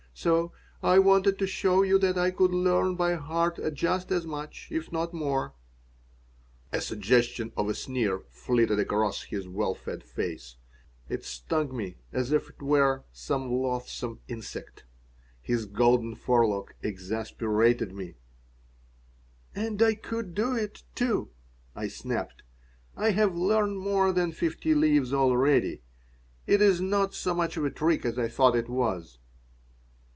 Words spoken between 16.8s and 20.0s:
exasperated me "And I